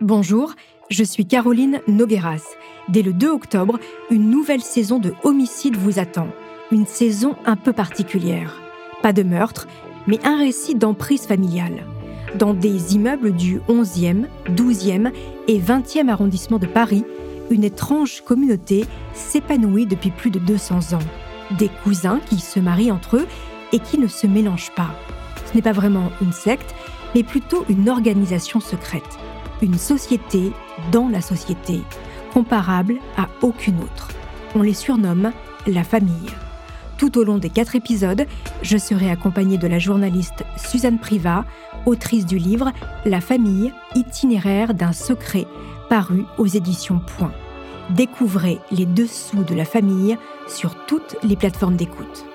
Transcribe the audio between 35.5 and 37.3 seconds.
la famille. Tout au